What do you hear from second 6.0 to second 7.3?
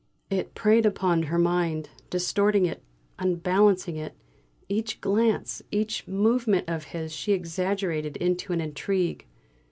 movement of his